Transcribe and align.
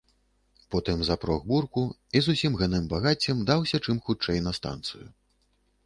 Потым 0.75 1.03
запрог 1.09 1.45
бурку 1.51 1.83
і 2.19 2.23
з 2.29 2.37
усім 2.37 2.57
гэным 2.63 2.89
багаццем 2.95 3.47
даўся 3.51 3.85
чым 3.87 3.97
хутчэй 4.09 4.45
на 4.49 4.57
станцыю. 4.61 5.07